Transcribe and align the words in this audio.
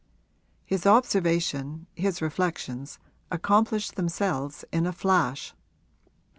His 0.65 0.87
observation, 0.87 1.85
his 1.93 2.23
reflections, 2.23 2.97
accomplished 3.29 3.97
themselves 3.97 4.65
in 4.71 4.87
a 4.87 4.91
flash. 4.93 5.53